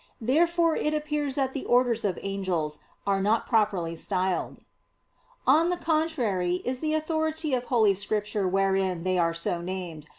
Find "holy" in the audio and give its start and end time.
7.65-7.93